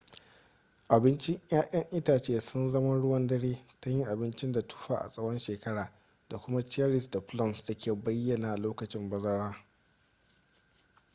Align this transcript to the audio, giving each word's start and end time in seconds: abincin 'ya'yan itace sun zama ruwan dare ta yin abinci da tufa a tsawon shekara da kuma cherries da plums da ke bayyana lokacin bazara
abincin 0.93 1.37
'ya'yan 1.49 1.87
itace 1.99 2.33
sun 2.47 2.67
zama 2.69 2.93
ruwan 2.95 3.27
dare 3.27 3.65
ta 3.81 3.89
yin 3.89 4.05
abinci 4.07 4.51
da 4.51 4.67
tufa 4.67 4.97
a 5.01 5.07
tsawon 5.09 5.39
shekara 5.39 5.91
da 6.29 6.37
kuma 6.37 6.61
cherries 6.69 7.09
da 7.09 7.19
plums 7.21 7.65
da 7.65 7.75
ke 7.77 7.93
bayyana 7.95 8.55
lokacin 8.57 9.09
bazara 9.09 9.65